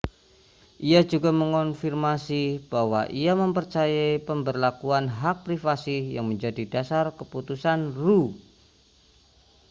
ia 0.91 1.01
juga 1.11 1.29
mengonfirmasi 1.41 2.43
bahwa 2.73 3.01
ia 3.21 3.33
mempercayai 3.41 4.11
pemberlakuan 4.27 5.05
hak 5.19 5.37
privasi 5.45 5.97
yang 6.17 6.25
menjadi 6.31 6.63
dasar 6.73 7.05
keputusan 7.19 7.79
roe 8.01 8.29